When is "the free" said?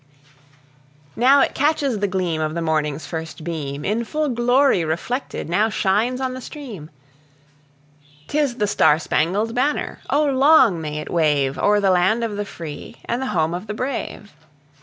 12.35-12.95